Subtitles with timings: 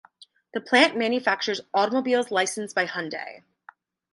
[0.55, 3.43] The plant manufactures automobiles licensed by Hyundai.